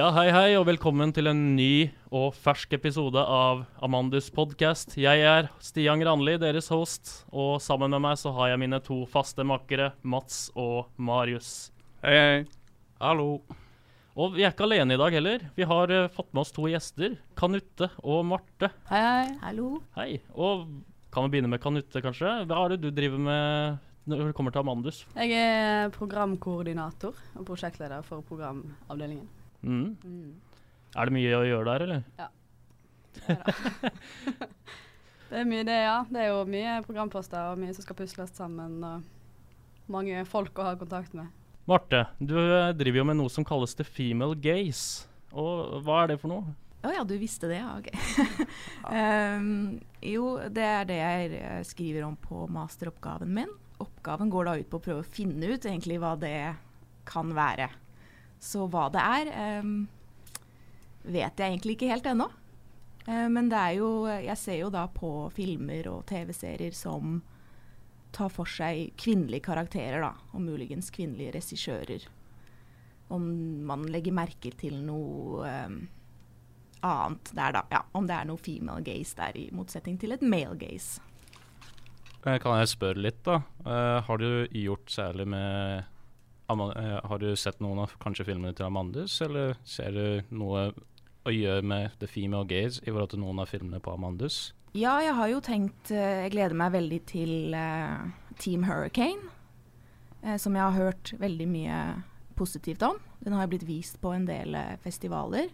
[0.00, 4.94] Ja, hei hei, og velkommen til en ny og fersk episode av Amandus podcast.
[4.96, 9.02] Jeg er Stian Granli, deres host, og sammen med meg så har jeg mine to
[9.12, 11.50] faste makkere, Mats og Marius.
[12.00, 12.38] Hei, hei.
[13.02, 13.42] Hallo.
[14.16, 15.44] Og vi er ikke alene i dag heller.
[15.58, 18.70] Vi har eh, fått med oss to gjester, Kanutte og Marte.
[18.88, 19.26] Hei, hei.
[19.42, 19.82] Hallo.
[19.98, 20.14] Hei.
[20.32, 20.64] Og
[21.12, 22.38] kan vi begynne med Kanutte, kanskje?
[22.48, 25.02] Hva er det du driver med når det kommer til Amandus?
[25.12, 29.28] Jeg er programkoordinator og prosjektleder for programavdelingen.
[29.62, 29.96] Mm.
[30.04, 30.68] Mm.
[30.96, 32.04] Er det mye å gjøre der, eller?
[32.18, 32.30] Ja
[33.26, 33.36] da.
[35.30, 35.98] det er mye det, ja.
[36.08, 38.80] Det er jo mye programposter og mye som skal pusles sammen.
[38.84, 41.30] Og mange folk å ha kontakt med.
[41.70, 45.06] Marte, du eh, driver jo med noe som kalles the female gaze.
[45.30, 46.56] Og hva er det for noe?
[46.80, 47.76] Å ja, du visste det, ja.
[47.76, 47.90] Ok.
[48.88, 49.76] um,
[50.14, 53.52] jo, det er det jeg eh, skriver om på masteroppgaven min.
[53.80, 56.34] Oppgaven går da ut på å prøve å finne ut egentlig hva det
[57.08, 57.70] kan være.
[58.40, 59.74] Så hva det er, um,
[61.04, 62.30] vet jeg egentlig ikke helt ennå.
[63.06, 67.20] Uh, men det er jo Jeg ser jo da på filmer og TV-serier som
[68.12, 70.14] tar for seg kvinnelige karakterer, da.
[70.34, 72.08] Og muligens kvinnelige regissører.
[73.10, 73.22] Om
[73.66, 75.78] man legger merke til noe um,
[76.86, 77.62] annet der, da.
[77.70, 81.02] Ja, om det er noe female gaze der, i motsetning til et male gaze.
[82.26, 83.40] Eh, Kan jeg spørre litt, da?
[83.64, 85.89] Eh, har du gjort særlig med eh,
[86.50, 90.70] Har du sett noen av kanskje filmene til Amandus, eller ser du noe
[91.28, 94.52] å gjøre med The Female Gaze i forhold til noen av filmene på Amandus?
[94.74, 98.04] Ja, jeg har jo tenkt eh, Jeg gleder meg veldig til eh,
[98.38, 99.30] Team Hurricane.
[100.22, 101.78] eh, som jeg har hørt veldig mye
[102.38, 102.98] positivt om.
[103.20, 105.50] Den har blitt vist på en del eh, festivaler.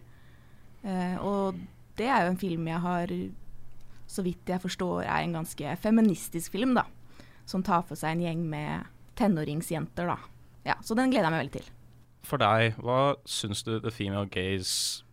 [0.83, 1.57] Eh, og
[1.97, 3.13] det er jo en film jeg har,
[4.07, 6.85] så vidt jeg forstår, er en ganske feministisk film, da.
[7.49, 8.85] Som tar for seg en gjeng med
[9.17, 10.17] tenåringsjenter, da.
[10.67, 11.73] Ja, så den gleder jeg meg veldig til.
[12.27, 15.05] For deg, hva syns du The Female Gaze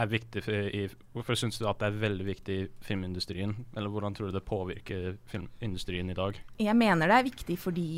[0.00, 3.54] er viktig for i Hvorfor syns du at det er veldig viktig i filmindustrien?
[3.76, 6.38] Eller hvordan tror du det påvirker filmindustrien i dag?
[6.62, 7.88] Jeg mener det er viktig fordi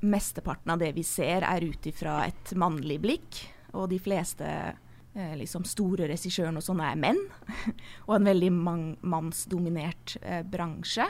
[0.00, 3.42] mesteparten av det vi ser er ut ifra et mannlig blikk.
[3.76, 7.20] Og de fleste eh, liksom store regissørene og sånne er menn.
[8.08, 11.04] og en veldig man mannsdominert eh, bransje.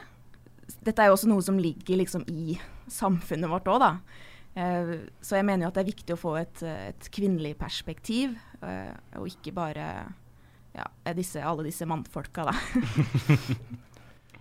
[0.82, 2.58] Dette er jo også noe som ligger liksom i
[2.90, 3.94] samfunnet vårt òg, da.
[4.58, 8.34] Eh, så jeg mener jo at det er viktig å få et, et kvinnelig perspektiv,
[8.66, 8.90] eh,
[9.20, 9.86] og ikke bare
[10.74, 12.56] ja, disse, alle disse mannfolka, da.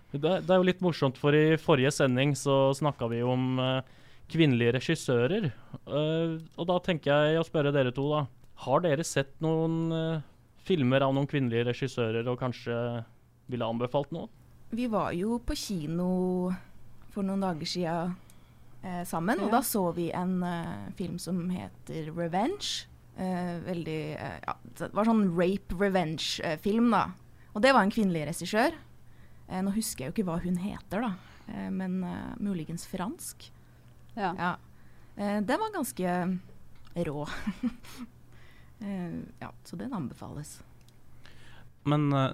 [0.09, 3.91] Det, det er jo litt morsomt, for i forrige sending så snakka vi om eh,
[4.33, 5.45] kvinnelige regissører.
[5.85, 8.23] Og da tenker jeg å spørre dere to, da.
[8.65, 9.93] Har dere sett noen
[10.65, 12.73] filmer av noen kvinnelige regissører og kanskje
[13.53, 14.31] ville anbefalt noe?
[14.73, 16.09] Vi var jo på kino
[17.13, 17.95] for noen dager sia
[18.83, 22.85] eh, sammen, og da så vi en eh, film som heter 'Revenge'.
[23.19, 27.11] Eh, veldig eh, Ja, det var sånn rape revenge-film, da.
[27.53, 28.77] Og det var en kvinnelig regissør.
[29.49, 31.13] Eh, nå husker jeg jo ikke hva hun heter, da,
[31.49, 33.51] eh, men eh, muligens fransk.
[34.15, 34.33] Ja.
[34.37, 34.55] Ja.
[35.17, 36.39] Eh, den var ganske
[36.95, 37.27] rå.
[38.81, 40.61] eh, ja, så den anbefales.
[41.83, 42.31] Men eh,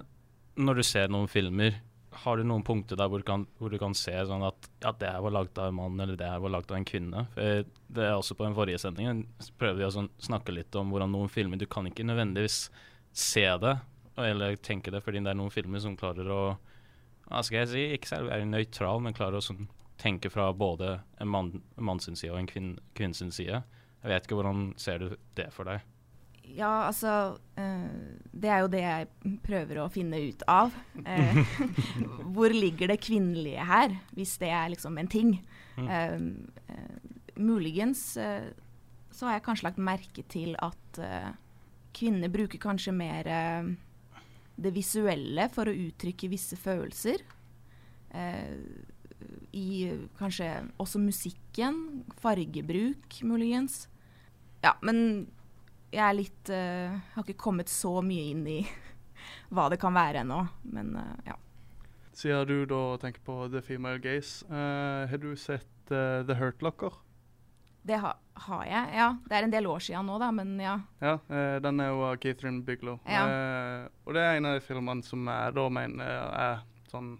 [0.56, 1.80] når du ser noen filmer,
[2.22, 4.92] har du noen punkter der hvor du kan, hvor du kan se sånn at ja,
[4.98, 7.26] det her var lagd av en mann, eller det her var lagd av en kvinne?
[7.34, 7.66] For
[7.96, 9.24] det er også på den forrige sendingen
[9.60, 12.66] prøvde vi å sånn, snakke litt om hvordan noen filmer Du kan ikke nødvendigvis
[13.16, 13.76] se det,
[14.20, 16.40] eller tenke det, fordi det er noen filmer som klarer å
[17.26, 19.66] hva skal jeg si, ikke selv være nøytral, men klarer å sånn,
[19.98, 23.62] tenke fra både en mann, mann sin side og en kvinn, kvinne side.
[24.02, 25.82] Jeg vet ikke hvordan ser du det for deg?
[26.54, 27.88] Ja, altså eh,
[28.32, 30.74] Det er jo det jeg prøver å finne ut av.
[31.04, 31.40] Eh,
[32.34, 35.34] hvor ligger det kvinnelige her, hvis det er liksom en ting?
[35.76, 35.88] Mm.
[35.88, 36.86] Eh,
[37.36, 41.00] muligens så har jeg kanskje lagt merke til at
[41.96, 43.28] kvinner bruker kanskje mer
[44.56, 47.20] det visuelle for å uttrykke visse følelser.
[49.52, 49.68] I
[50.16, 50.48] kanskje
[50.80, 51.82] også musikken.
[52.24, 53.82] Fargebruk, muligens.
[54.64, 55.28] Ja, men
[55.94, 58.60] jeg er litt uh, Har ikke kommet så mye inn i
[59.54, 60.42] hva det kan være ennå.
[60.74, 61.36] Men uh, ja.
[62.16, 66.94] Siden du da tenker på The Female Gaze, uh, har du sett The Hurt Locker?
[67.86, 68.16] Det ha,
[68.48, 68.94] har jeg.
[68.98, 69.10] Ja.
[69.28, 70.72] Det er en del år siden nå, da, men ja.
[70.98, 71.12] Ja,
[71.62, 72.96] den er jo av Catherine Biglow.
[73.06, 73.20] Ja.
[74.02, 77.12] Og det er en av de filmene som jeg da mener er sånn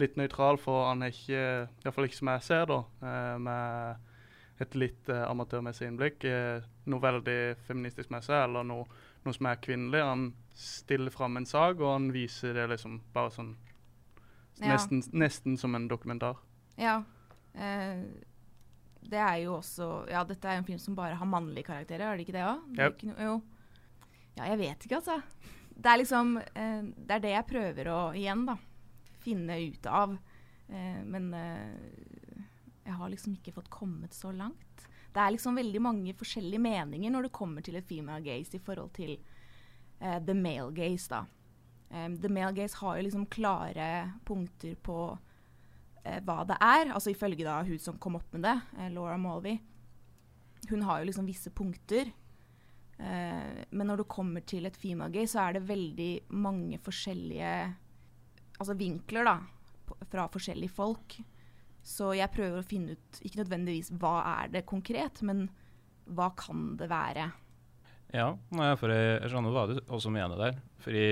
[0.00, 1.42] litt nøytral, for han er ikke,
[1.84, 2.80] iallfall ikke som jeg ser, da,
[3.44, 4.09] med
[4.60, 6.24] et litt eh, amatørmessig innblikk.
[6.28, 8.84] Eh, noe veldig feministisk med seg, eller noe,
[9.24, 10.02] noe som er kvinnelig.
[10.04, 13.54] Han stiller fram en sak, og han viser det liksom bare sånn
[14.60, 14.74] Ja.
[14.74, 16.36] nesten, nesten som en dokumentar.
[16.76, 17.02] ja.
[17.54, 18.04] Eh,
[19.02, 22.12] det er jo også Ja, dette er jo en film som bare har mannlige karakterer,
[22.12, 22.60] er det ikke det òg?
[22.78, 23.00] Yep.
[23.18, 23.42] Jo.
[24.36, 25.22] Ja, jeg vet ikke, altså.
[25.74, 28.56] Det er liksom eh, Det er det jeg prøver å igjen, da.
[29.24, 30.18] Finne ut av.
[30.68, 32.19] Eh, men eh,
[32.90, 34.86] jeg har liksom ikke fått kommet så langt.
[35.10, 38.62] Det er liksom veldig mange forskjellige meninger når det kommer til et female gaze i
[38.62, 39.16] forhold til
[40.02, 41.24] uh, the male gaze, da.
[41.90, 43.88] Um, the male gaze har jo liksom klare
[44.26, 46.92] punkter på uh, hva det er.
[46.94, 49.58] Altså ifølge da hun som kom opp med det, uh, Laura Malvey.
[50.70, 52.12] Hun har jo liksom visse punkter.
[53.00, 57.52] Men når det kommer til et female gaze, så er det veldig mange forskjellige
[58.60, 59.38] altså vinkler da,
[60.12, 61.16] fra forskjellige folk.
[61.82, 65.48] Så jeg prøver å finne ut ikke nødvendigvis hva er det konkret, men
[66.10, 67.30] hva kan det være?
[68.12, 70.56] Ja, nei, for jeg, jeg skjønner hva du også mener der.
[70.82, 71.08] Fordi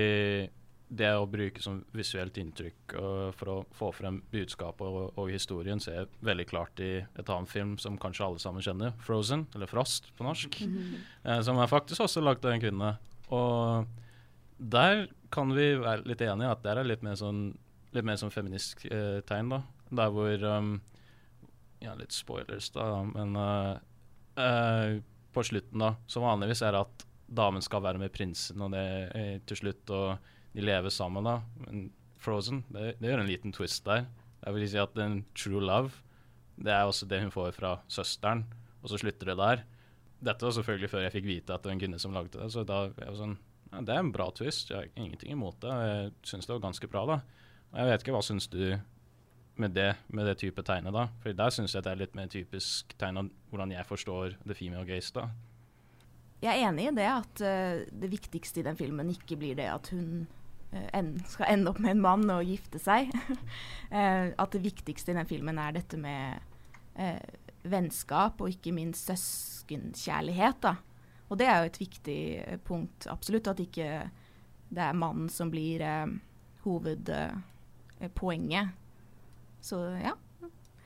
[0.89, 2.95] det å bruke som visuelt inntrykk
[3.37, 7.51] for å få frem budskapet og, og, historien ser jeg veldig klart i et annet
[7.51, 10.61] film som kanskje alle sammen kjenner, 'Frozen', eller 'Frost' på norsk.
[10.65, 10.97] Mm -hmm.
[11.29, 12.97] uh, som er faktisk også lagd av en kvinne.
[13.29, 13.85] Og
[14.57, 17.57] der kan vi være litt enige at det er litt mer sånn
[17.91, 19.63] litt mer sånn feministisk eh, tegn, da.
[19.89, 20.73] Der hvor um,
[21.79, 23.37] Ja, litt spoilers, da, men
[25.31, 28.83] på slutten, da, som vanligvis er at damen skal være med prinsen, og det
[29.47, 29.93] til slutt.
[29.95, 30.17] og
[30.53, 31.39] de lever sammen, da.
[31.65, 31.89] Men
[32.19, 34.07] Frozen, det, det gjør en liten twist der.
[34.43, 36.01] Jeg vil si at en true love,
[36.59, 38.43] det er også det hun får fra søsteren,
[38.81, 39.63] og så slutter det der.
[40.19, 42.49] Dette var selvfølgelig før jeg fikk vite at det var en kvinne som lagde det,
[42.51, 43.37] så da jeg var sånn
[43.69, 45.75] ja, Det er en bra twist, jeg har ingenting imot det.
[45.85, 47.19] Jeg syns det var ganske bra, da.
[47.77, 48.63] Jeg vet ikke, hva syns du
[49.59, 51.07] med det, med det type tegnet, da?
[51.23, 54.57] For der syns jeg det er litt mer typisk tegn av hvordan jeg forstår the
[54.57, 55.29] female gaze, da.
[56.39, 59.67] Jeg er enig i det at uh, det viktigste i den filmen ikke blir det
[59.67, 60.27] at hun
[60.71, 63.09] Eh, skal ende opp med en mann og gifte seg.
[63.89, 66.39] uh, at det viktigste i den filmen er dette med
[67.69, 70.57] vennskap og ikke minst søskenkjærlighet.
[70.65, 70.73] Da.
[71.29, 72.21] Og det er jo et viktig
[72.67, 73.47] punkt, absolutt.
[73.47, 74.09] At ikke
[74.69, 75.79] det er mannen som blir
[76.65, 78.67] hovedpoenget.
[79.61, 80.15] Så ja.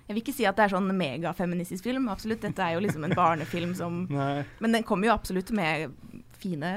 [0.03, 2.09] Jeg vil ikke si at det er sånn megafeministisk film.
[2.11, 4.03] Absolutt, dette er jo liksom en barnefilm som
[4.63, 5.93] Men den kommer jo absolutt med
[6.41, 6.73] fine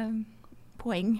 [0.79, 1.19] poeng.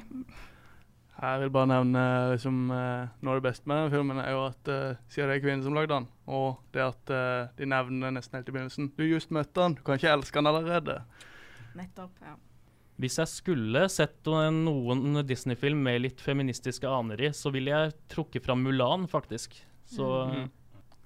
[1.17, 2.01] Jeg vil bare nevne
[2.35, 5.39] liksom, uh, Noe av det beste med den filmen er jo at uh, siden det
[5.39, 8.91] er kvinnen som lagde den, og det at uh, de nevner nesten helt i begynnelsen
[8.99, 10.99] Du just møtte han, du kan ikke elske han allerede.
[11.77, 12.37] Nettopp, ja.
[13.01, 18.47] Hvis jeg skulle sett noen Disney-film med litt feministiske aner i, så ville jeg trukket
[18.47, 19.59] fram Mulan, faktisk.
[19.85, 20.47] Så mm.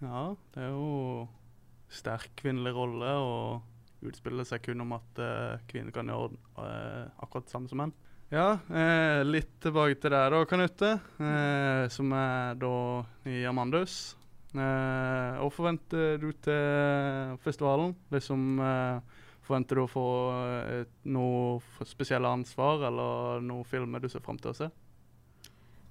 [0.00, 0.22] Ja,
[0.54, 1.26] det er jo
[1.92, 5.18] sterk kvinnelig rolle, og utspiller seg kun om at
[5.68, 6.32] kvinner kan gjøre
[7.20, 7.92] akkurat det samme som menn.
[8.30, 12.74] Ja, eh, litt tilbake til deg da, Kanute, eh, som er da
[13.26, 14.14] i Amandus.
[14.54, 17.96] Eh, hva forventer du til festivalen?
[18.14, 20.06] Liksom, eh, forventer du å få
[20.78, 24.70] et, noe spesielle ansvar, eller noen filmer du ser fram til å se?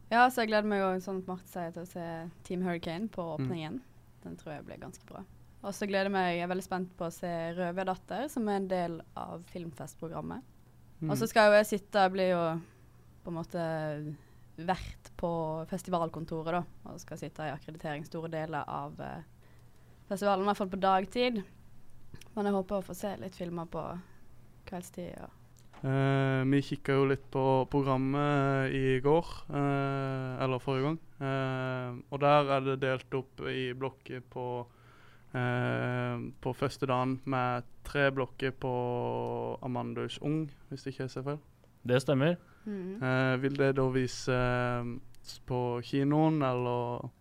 [0.10, 2.08] Ja, så jeg gleder meg jo, sånn at Marte sier, til å se
[2.48, 3.82] Team Hurricane på åpningen.
[3.84, 3.89] Mm.
[4.24, 5.24] Den tror jeg blir ganske bra.
[5.60, 8.62] Og så gleder jeg meg, jeg er veldig spent på å se Røverdatter, som er
[8.62, 10.46] en del av filmfestprogrammet.
[11.02, 11.10] Mm.
[11.10, 12.44] Og så skal jo jeg sitte, jeg blir jo
[13.24, 13.64] på en måte
[14.60, 15.32] vert på
[15.72, 16.92] festivalkontoret, da.
[16.92, 19.28] Og skal sitte i akkreditering store deler av eh,
[20.10, 21.42] festivalen, i hvert fall på dagtid.
[22.36, 23.84] Men jeg håper å få se litt filmer på
[24.70, 25.12] kveldstid.
[25.16, 25.30] Ja.
[25.80, 31.00] Uh, vi kikka jo litt på programmet i går, uh, eller forrige gang.
[31.22, 34.50] Uh, og der er det delt opp i blokker på
[35.30, 38.72] Eh, på første dagen med tre blokker på
[39.62, 41.38] Amandus Ung, hvis det ikke ser feil.
[41.86, 42.36] Det stemmer.
[42.66, 43.04] Mm.
[43.04, 44.90] Eh, vil det da vise eh,
[45.46, 47.12] på kinoen, eller?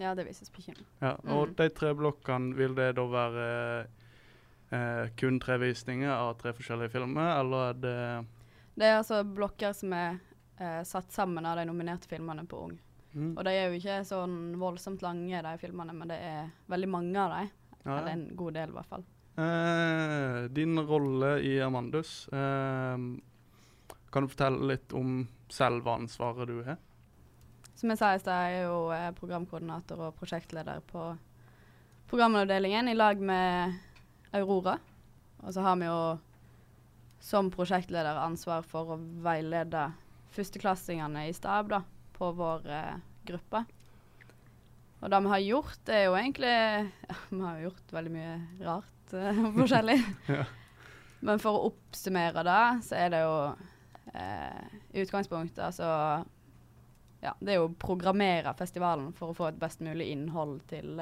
[0.00, 0.86] Ja, det vises på kinoen.
[1.02, 1.54] Ja, og mm.
[1.60, 3.50] de tre blokkene, vil det da være
[4.70, 7.98] eh, kun tre visninger av tre forskjellige filmer, eller er det
[8.74, 10.16] Det er altså blokker som er
[10.58, 12.78] eh, satt sammen av de nominerte filmene på Ung.
[13.14, 13.34] Mm.
[13.36, 17.20] Og de er jo ikke sånn voldsomt lange, de filmene, men det er veldig mange
[17.20, 17.52] av dem.
[17.84, 17.98] Ja.
[17.98, 19.04] Eller en god del, i hvert fall.
[19.36, 22.98] Eh, din rolle i Amandus, eh,
[24.10, 26.78] kan du fortelle litt om selve ansvaret du har?
[27.74, 31.08] Som jeg sa i stad, jeg er jo eh, programkoordinator og prosjektleder på
[32.10, 33.74] programavdelingen i lag med
[34.34, 34.78] Aurora.
[35.44, 35.98] Og så har vi jo
[37.24, 39.86] som prosjektleder ansvar for å veilede
[40.34, 43.64] førsteklassingene i stab, da på vår eh, gruppe.
[45.00, 46.52] Og det vi har gjort, er jo egentlig
[47.10, 49.98] ja, Vi har gjort veldig mye rart eh, forskjellig.
[50.38, 50.44] ja.
[51.24, 53.36] Men for å oppsummere det, så er det jo
[54.14, 55.86] i utgangspunktet altså
[57.24, 61.00] Ja, det er jo å programmere festivalen for å få et best mulig innhold til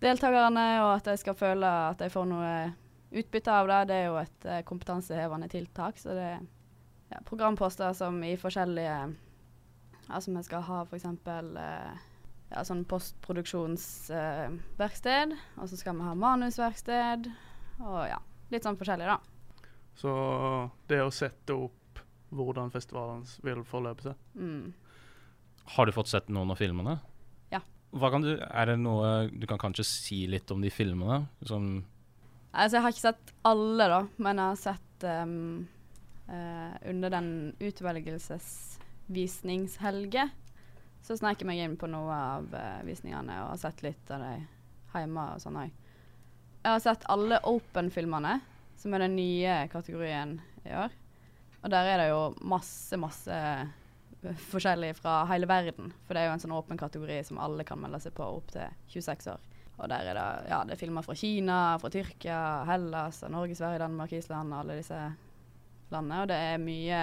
[0.00, 2.52] deltakerne, og at de skal føle at de får noe
[3.10, 3.80] utbytte av det.
[3.90, 6.30] Det er jo et kompetansehevende tiltak, så det
[7.10, 9.16] ja, programposter som i forskjellige
[10.10, 11.04] Altså vi skal ha f.eks.
[11.06, 11.94] Uh,
[12.50, 15.30] ja, sånn postproduksjonsverksted.
[15.54, 17.30] og så skal vi ha manusverksted.
[17.78, 18.18] Og ja,
[18.50, 19.22] litt sånn forskjellig, da.
[19.94, 20.10] Så
[20.90, 22.02] det å sette opp
[22.34, 24.14] hvordan festivalen vil forløpe seg.
[24.34, 24.74] Mm.
[25.76, 26.98] Har du fått sett noen av filmene?
[27.90, 31.26] Du, er det noe du kan kanskje si litt om de filmene?
[31.46, 31.84] Som
[32.50, 35.68] Altså, jeg har ikke sett alle, da, men jeg har sett um,
[36.26, 40.30] uh, under den utvelgelsesvisningshelge
[41.00, 44.20] så snek jeg meg inn på noe av uh, visningene og har sett litt av
[44.24, 44.32] de
[44.90, 45.70] hjemme og sånn òg.
[46.60, 48.34] Jeg har sett alle Open-filmene,
[48.76, 50.30] som er den nye kategorien
[50.66, 50.90] i år.
[51.60, 53.36] Og der er det jo masse, masse
[54.50, 55.92] forskjellig fra hele verden.
[56.06, 58.52] For det er jo en sånn åpen kategori som alle kan melde seg på opp
[58.54, 59.48] til 26 år.
[59.80, 63.80] Og der er det, ja, det er filmer fra Kina, fra Tyrkia, Hellas, Norge, Sverige,
[63.80, 64.98] Danmark, Island og alle disse
[65.92, 66.20] landene.
[66.20, 67.00] Og det er mye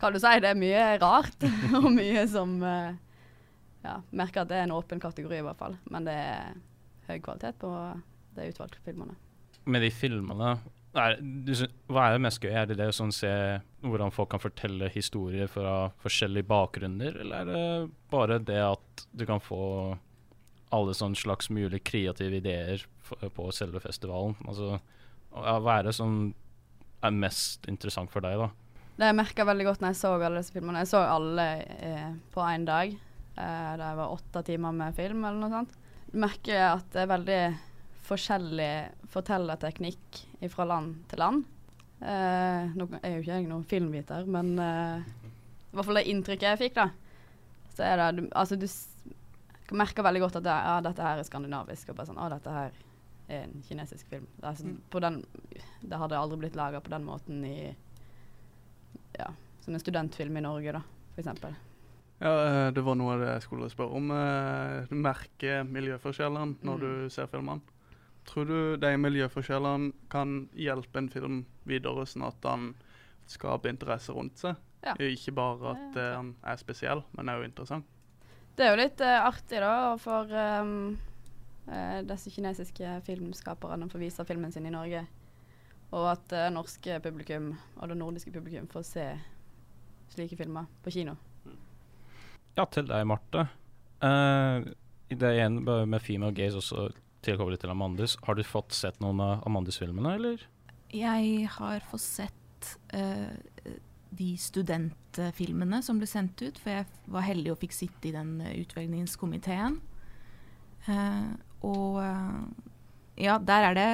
[0.00, 1.46] Kan du si det er mye rart,
[1.80, 2.92] og mye som uh,
[3.84, 5.76] Ja, merker at det er en åpen kategori, i hvert fall.
[5.92, 6.54] Men det er
[7.08, 7.70] høy kvalitet på
[8.34, 9.16] de utvalgte filmene.
[9.64, 10.56] Med de filmene
[10.94, 11.52] du,
[11.90, 12.52] Hva er det mest gøy?
[12.54, 13.30] Er det det å sånn, se
[13.84, 19.26] hvordan folk kan fortelle historier fra forskjellige bakgrunner, eller er det bare det at du
[19.28, 19.60] kan få
[20.74, 22.86] alle sånn slags mulige kreative ideer
[23.34, 24.36] på selve festivalen?
[24.48, 24.78] Altså,
[25.34, 26.32] hva er det som
[27.04, 28.50] er mest interessant for deg, da?
[28.94, 31.46] Det jeg merka veldig godt når jeg så alle disse filmene Jeg så alle
[31.82, 32.92] eh, på én dag.
[33.34, 35.72] Eh, det var åtte timer med film eller noe sånt.
[36.12, 37.40] Jeg merker at det er veldig
[38.04, 38.72] forskjellig
[39.12, 41.44] fortellerteknikk fra land til land.
[42.04, 45.06] Eh, nå er jo ikke jeg noen filmviter, men eh,
[45.70, 46.88] i hvert fall det inntrykket jeg fikk, da.
[47.74, 48.66] Så er det du, Altså, du
[49.74, 51.90] merker veldig godt at det, ja, dette her er skandinavisk.
[51.90, 52.76] Og bare sånn Å, dette her
[53.26, 54.26] er en kinesisk film.
[54.36, 54.80] Det, altså, mm.
[55.06, 55.20] den,
[55.82, 57.56] det hadde aldri blitt laga på den måten i
[59.18, 59.30] ja,
[59.64, 60.82] som en studentfilm i Norge, da,
[61.14, 61.46] f.eks.
[62.22, 64.10] Ja, eh, det var noe av det jeg skulle spørre om.
[64.14, 66.84] Eh, du merker miljøforskjellene når mm.
[66.84, 67.73] du ser filmene.
[68.24, 72.70] Tror du de miljøforskjellene kan hjelpe en film videre, sånn at han
[73.30, 74.60] skaper interesse rundt seg?
[74.84, 74.94] Ja.
[75.00, 77.88] Ikke bare at uh, han er spesiell, men er jo interessant.
[78.54, 80.94] Det er jo litt uh, artig, da, for um,
[81.68, 85.04] uh, disse kinesiske filmskaperne får vise filmen sin i Norge.
[85.94, 89.06] Og at uh, norske publikum og det nordiske publikum får se
[90.14, 91.16] slike filmer på kino.
[92.54, 93.48] Ja, til deg, Marte.
[94.04, 94.68] Uh,
[95.08, 96.88] det igjen med Female Gaze også
[97.24, 98.18] tilkoblet til Amandus.
[98.26, 100.44] Har du fått sett noen av Amandus-filmene, eller?
[100.94, 103.32] Jeg har fått sett uh,
[104.14, 108.36] de studentfilmene som ble sendt ut, for jeg var heldig og fikk sitte i den
[108.52, 109.80] utvelgningskomiteen.
[111.64, 111.96] og
[113.16, 113.90] ja, der er det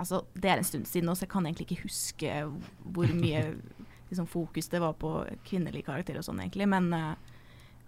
[0.00, 2.36] Altså, det er en stund siden nå, så jeg kan egentlig ikke huske
[2.94, 3.42] hvor mye
[4.08, 5.10] liksom, fokus det var på
[5.44, 6.64] kvinnelige karakterer og sånn, egentlig.
[6.72, 7.34] Men uh,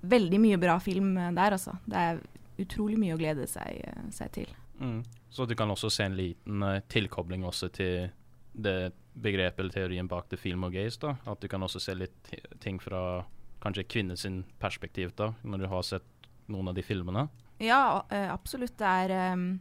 [0.04, 1.78] veldig mye bra film der, altså.
[1.88, 2.20] Det er
[2.60, 4.50] utrolig mye å glede seg, uh, seg til.
[4.80, 5.00] Mm.
[5.30, 8.10] Så du kan også se en liten uh, tilkobling til
[8.52, 11.16] det begrepet eller teorien bak the film og gaze, da?
[11.26, 13.24] At du kan også se litt ting fra
[13.62, 14.26] kanskje kvinnens
[14.58, 17.28] perspektiv, da, når du har sett noen av de filmene?
[17.62, 18.74] Ja, absolutt.
[18.80, 19.52] Det er um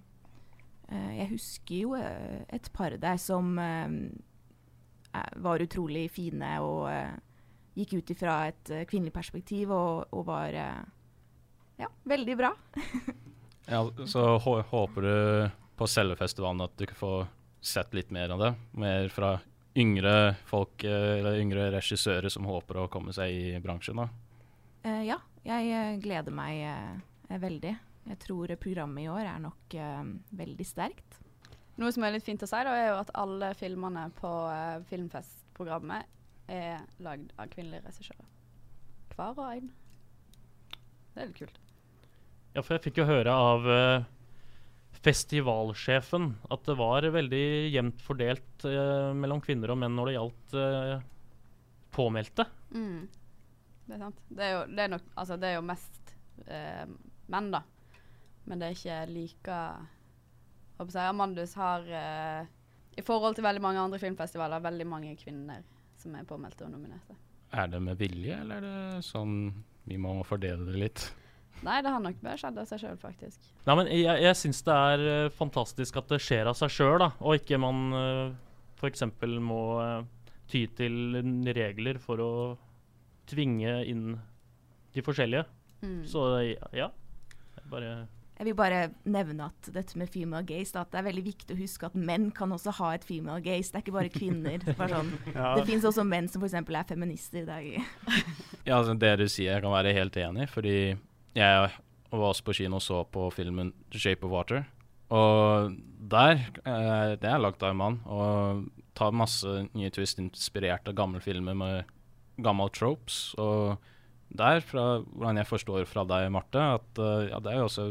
[0.92, 3.88] uh, jeg husker jo et par der som eh,
[5.44, 6.90] var utrolig fine og
[7.76, 10.58] gikk ut ifra et kvinnelig perspektiv og, og var
[11.82, 12.54] ja, veldig bra.
[13.74, 15.16] ja, så håper du
[15.80, 17.14] på selve festivalen at du kan få
[17.62, 18.52] sett litt mer av det?
[18.82, 19.36] Mer fra
[19.78, 24.02] yngre folk, eller yngre regissører som håper å komme seg i bransjen?
[24.02, 24.10] da?
[24.86, 27.74] Uh, ja, jeg gleder meg uh, veldig.
[28.12, 30.02] Jeg tror programmet i år er nok uh,
[30.38, 31.20] veldig sterkt.
[31.80, 34.82] Noe som er litt fint å si, da, er jo at alle filmene på uh,
[34.90, 38.28] filmfestprogrammet er lagd av kvinnelige regissører.
[39.16, 39.72] Hver og en.
[41.14, 41.61] Det er litt kult.
[42.56, 44.04] Ja, for jeg fikk jo høre av uh,
[45.02, 48.66] festivalsjefen at det var veldig jevnt fordelt
[49.18, 50.58] mellom kvinner og menn når det gjaldt
[51.96, 52.46] påmeldte.
[52.76, 53.08] Mm.
[53.88, 54.20] Det er sant.
[54.30, 56.14] Det er jo, det er nok, altså, det er jo mest
[57.34, 57.64] menn, da.
[58.46, 59.58] Men det er ikke like
[60.82, 62.46] håper jeg, Amandus har uh,
[62.98, 65.62] I forhold til veldig mange andre filmfestivaler veldig mange kvinner
[66.02, 67.18] som er påmeldte og nominerte.
[67.54, 69.36] Er det med vilje, eller er det sånn
[69.86, 71.04] vi må fordele det litt?
[71.62, 73.52] Nei, det har nok bare skjedd av seg sjøl, faktisk.
[73.68, 77.06] Nei, men Jeg, jeg syns det er uh, fantastisk at det skjer av seg sjøl,
[77.06, 78.34] og ikke man uh,
[78.80, 79.06] f.eks.
[79.38, 80.02] må uh,
[80.50, 81.22] ty til
[81.54, 82.32] regler for å
[83.30, 84.16] tvinge inn
[84.96, 85.46] de forskjellige.
[85.82, 86.02] Mm.
[86.10, 86.24] Så
[86.76, 86.92] ja,
[87.72, 87.92] bare
[88.38, 91.56] Jeg vil bare nevne at dette med female gaze, da, at det er veldig viktig
[91.56, 93.70] å huske at menn kan også ha et female gaze.
[93.70, 94.66] Det er ikke bare kvinner.
[94.74, 95.14] Bare sånn.
[95.38, 95.54] Ja.
[95.60, 96.58] Det fins også menn som f.eks.
[96.58, 97.46] er feminister.
[97.46, 97.70] Det dag.
[98.68, 100.76] Ja, altså det du sier, jeg kan være helt enig, fordi
[101.38, 101.72] jeg
[102.12, 104.66] var også på kino og så på filmen 'The Shape of Water'.
[105.12, 105.76] Og
[106.12, 110.96] der eh, Det er lagd av en mann, og tar masse nye twist inspirert av
[110.96, 111.84] gamle filmer med
[112.42, 113.34] gamle tropes.
[113.38, 113.78] Og
[114.30, 117.88] der, fra hvordan jeg forstår fra deg, Marte, at uh, ja, det er jo også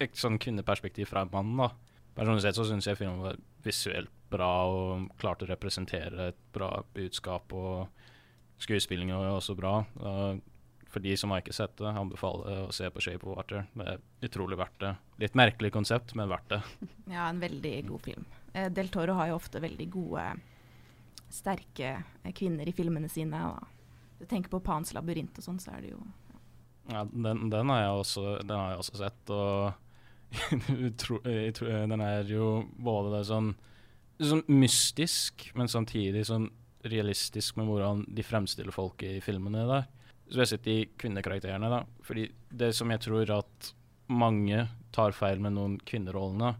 [0.00, 1.70] et sånn kvinneperspektiv fra en mann, da.
[2.16, 6.70] Personlig sett så syns jeg filmen var visuelt bra og klarte å representere et bra
[6.94, 7.52] budskap.
[7.52, 7.88] og
[8.62, 9.80] Skuespillingen var også bra.
[10.00, 10.40] og
[10.96, 13.66] for de som har ikke sett det, anbefaler å se på 'Shape of Water'.
[13.76, 14.94] Det er utrolig verdt det.
[15.20, 16.60] Litt merkelig konsept, men verdt det.
[17.12, 18.24] ja, en veldig god film.
[18.54, 20.22] Eh, Del Toro har jo ofte veldig gode,
[21.28, 23.42] sterke eh, kvinner i filmene sine.
[23.44, 26.00] Og du tenker på Pans labyrint og sånn, så er det jo
[26.88, 29.74] Ja, den, den, har jeg også, den har jeg også sett, og
[31.02, 31.26] tror-
[31.92, 32.46] den er jo
[32.78, 33.50] både sånn,
[34.16, 36.48] sånn mystisk, men samtidig sånn
[36.88, 39.90] realistisk med hvordan de fremstiller folk i filmene der.
[40.32, 41.84] Sett de kvinnekarakterene, da.
[42.02, 43.72] Fordi det som jeg tror at
[44.10, 46.54] mange tar feil med noen kvinnerollene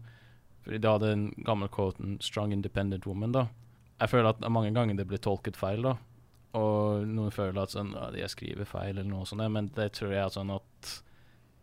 [0.65, 3.47] Fordi da hadde den gammel quoten 'strong independent woman', da.
[4.01, 5.95] Jeg føler at mange ganger det blir tolket feil, da.
[6.59, 10.11] Og noen føler at sånn, ja, jeg skriver feil, eller noe sånt, men det tror
[10.11, 10.91] jeg er sånn at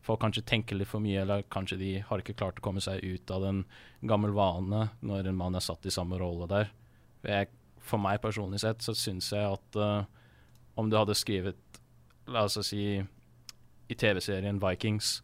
[0.04, 3.04] folk kanskje tenker litt for mye, eller kanskje de har ikke klart å komme seg
[3.04, 3.64] ut av den
[4.04, 6.72] gammel vane når en mann er satt i samme rolle der.
[7.20, 7.48] For, jeg,
[7.80, 10.04] for meg personlig sett så syns jeg at uh,
[10.80, 11.80] om du hadde skrevet,
[12.30, 13.02] la oss si,
[13.88, 15.22] i TV-serien Vikings,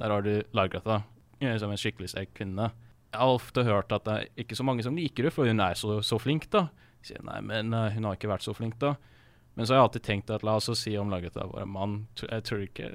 [0.00, 1.02] der har du Largratha
[1.40, 2.70] eh, som en skikkelig sterk kvinne.
[3.14, 5.62] Jeg har ofte hørt at det er ikke så mange som liker henne, for hun
[5.62, 6.66] er så, så flink, da.
[7.00, 8.94] Jeg sier nei, men eh, hun har ikke vært så flink, da.
[9.54, 11.92] Men så har jeg alltid tenkt at la oss si om Largratha var en mann.
[12.18, 12.88] Jeg tror ikke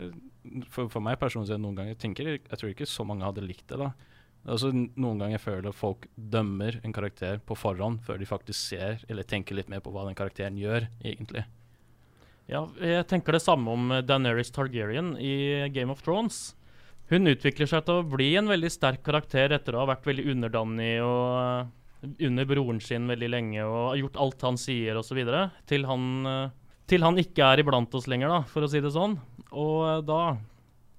[0.68, 3.68] For, for meg personlig noen ganger jeg tenker jeg tror ikke så mange hadde likt
[3.72, 3.94] det, da.
[4.50, 9.04] N- noen ganger jeg føler folk dømmer en karakter på forhånd før de faktisk ser
[9.12, 11.46] eller tenker litt mer på hva den karakteren gjør, egentlig.
[12.50, 16.56] Ja, jeg tenker det samme om eh, Daenerys Targaryen i Game of Thrones.
[17.10, 20.26] Hun utvikler seg til å bli en veldig sterk karakter etter å ha vært veldig
[20.34, 25.20] underdanig og eh, under broren sin veldig lenge og har gjort alt han sier osv.
[25.70, 28.96] Til, han, eh, til han ikke er iblant oss lenger, da, for å si det
[28.98, 29.20] sånn.
[29.54, 30.22] Og da,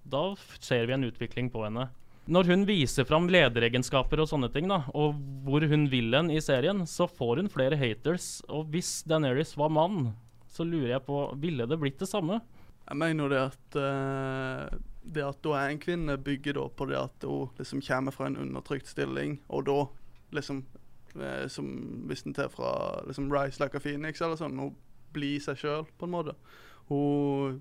[0.06, 0.24] da
[0.62, 1.90] ser vi en utvikling på henne.
[2.30, 6.38] Når hun viser fram lederegenskaper og sånne ting, da, og hvor hun vil hen i
[6.44, 8.36] serien, så får hun flere haters.
[8.46, 10.12] Og hvis Daenerys var mann,
[10.50, 12.40] så lurer jeg på Ville det blitt det samme?
[12.88, 16.98] Jeg mener det at uh, det at hun er en kvinne, bygger da på det
[16.98, 19.78] at hun liksom kommer fra en undertrykt stilling, og da
[20.36, 20.64] liksom
[21.16, 21.70] uh, som
[22.10, 24.76] Hvis en tar fra liksom Rise Like a Phoenix eller sånn, hun
[25.14, 26.36] blir seg sjøl, på en måte.
[26.90, 27.60] Hun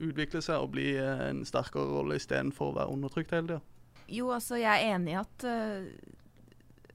[0.00, 3.60] utvikler seg og blir en sterkere rolle istedenfor å være undertrykt hele tida.
[4.10, 5.90] Jo, altså, jeg er enig i at eh,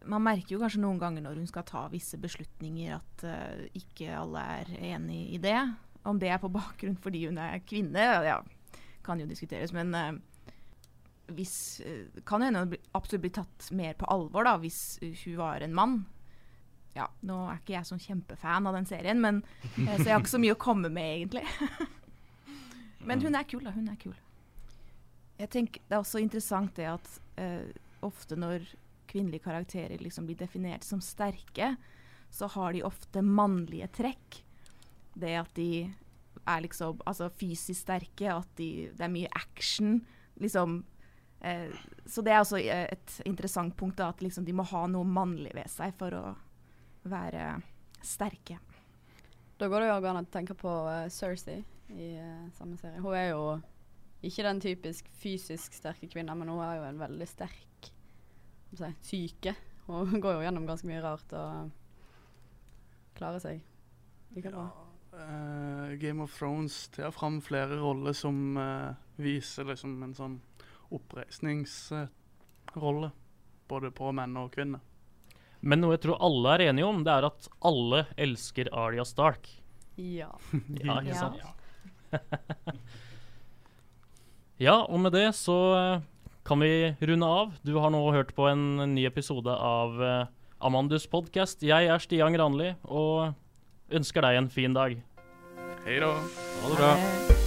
[0.06, 4.12] Man merker jo kanskje noen ganger når hun skal ta visse beslutninger, at uh, ikke
[4.14, 5.58] alle er enig i det.
[6.06, 8.40] Om det er på bakgrunn fordi hun er kvinne, ja,
[9.06, 9.74] kan jo diskuteres.
[9.76, 10.12] Men uh,
[11.34, 15.66] hvis uh, Kan hende hun absolutt bli tatt mer på alvor da, hvis hun var
[15.66, 16.04] en mann.
[16.96, 20.22] Ja, nå er ikke jeg sånn kjempefan av den serien, men, uh, så jeg har
[20.22, 21.44] ikke så mye å komme med, egentlig.
[23.10, 23.74] men hun er kul, da.
[23.76, 24.16] Hun er kul.
[25.36, 27.10] Jeg tenker Det er også interessant det at
[28.06, 28.64] ofte når
[29.16, 31.76] kvinnelige karakterer liksom blir definert som sterke,
[32.30, 34.42] så har de ofte mannlige trekk.
[35.16, 35.88] Det at de
[36.44, 40.02] er liksom altså fysisk sterke, at de, det er mye action.
[40.44, 40.82] Liksom.
[41.40, 41.72] Eh,
[42.06, 45.08] så det er også eh, et interessant punkt, da, at liksom de må ha noe
[45.08, 46.26] mannlig ved seg for å
[47.08, 47.54] være
[48.04, 48.60] sterke.
[49.56, 51.62] Da går det jo an å tenke på uh, Cersei
[51.96, 53.00] i uh, samme serie.
[53.00, 53.44] Hun er jo
[54.26, 57.75] ikke den typisk fysisk sterke kvinna, men hun er jo en veldig sterk
[58.80, 59.54] si, syke.
[59.92, 61.52] Og går jo gjennom ganske mye rart og
[63.16, 63.56] klarer seg
[64.36, 64.66] like bra.
[65.16, 70.42] Eh, Game of Thrones tar fram flere roller som uh, viser liksom en sånn
[70.96, 73.12] oppreisningsrolle.
[73.68, 74.80] både på menn og kvinner.
[75.66, 79.62] Men noe jeg tror alle er enige om, det er at alle elsker Arya Stark.
[79.96, 80.40] Ja.
[80.84, 81.42] Ja, ikke sant?
[84.58, 86.04] Ja, og med det så eh,
[86.46, 87.54] kan vi runde av.
[87.62, 90.28] Du har nå hørt på en ny episode av eh,
[90.62, 91.66] Amandus podkast.
[91.66, 93.34] Jeg er Stian Granli og
[93.90, 95.00] ønsker deg en fin dag.
[95.86, 96.14] Hei da.
[96.62, 97.45] Ha det bra.